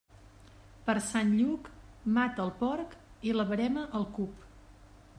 [0.87, 1.69] Per Sant Lluc,
[2.17, 2.99] mata el porc,
[3.31, 4.53] i la verema al cup.